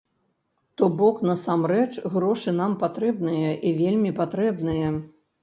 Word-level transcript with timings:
То 0.81 0.87
бок, 1.01 1.19
насамрэч, 1.29 1.85
грошы 2.15 2.55
нам 2.61 2.73
патрэбныя, 2.85 3.53
і 3.67 3.75
вельмі 3.83 4.11
патрэбныя. 4.23 4.89